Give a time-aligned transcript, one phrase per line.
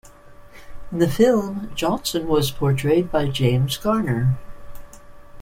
[0.91, 4.35] In the film, Johnson was portrayed by James Garner.